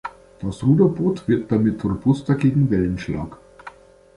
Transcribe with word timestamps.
Das 0.41 0.63
Ruderboot 0.63 1.27
wird 1.27 1.51
damit 1.51 1.83
robuster 1.85 2.33
gegen 2.33 2.71
Wellenschlag. 2.71 3.37